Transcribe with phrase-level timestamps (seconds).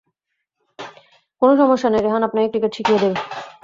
[1.41, 3.17] কোনো সমস্যা নেই, রেহান আপনাকে ক্রিকেট শিখিয়ে দিবে।